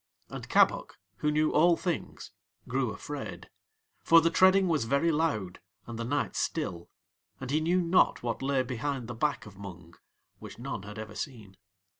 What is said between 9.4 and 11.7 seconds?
of Mung, which none had ever seen.